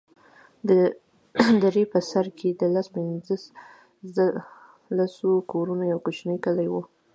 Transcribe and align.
د 0.69 0.71
درې 1.63 1.83
په 1.91 1.99
سر 2.09 2.25
کښې 2.37 2.49
د 2.59 2.61
لس 2.73 2.87
پينځه 2.95 3.35
لسو 4.97 5.31
کورونو 5.51 5.83
يو 5.91 5.99
کوچنى 6.05 6.37
کلى 6.45 6.67
و. 6.69 6.73